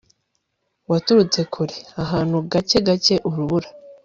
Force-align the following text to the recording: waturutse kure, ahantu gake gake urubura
waturutse 0.89 1.41
kure, 1.53 1.77
ahantu 2.03 2.37
gake 2.51 2.77
gake 2.87 3.15
urubura 3.27 3.67